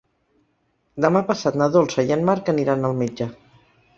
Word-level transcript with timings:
Demà 1.05 1.21
passat 1.27 1.59
na 1.61 1.67
Dolça 1.75 2.05
i 2.09 2.15
en 2.17 2.25
Marc 2.31 2.51
aniran 2.55 2.87
al 2.89 2.99
metge. 3.05 3.31